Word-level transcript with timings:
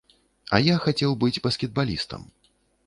А 0.55 0.61
я 0.69 0.75
хацеў 0.85 1.11
быць 1.25 1.41
баскетбалістам. 1.47 2.21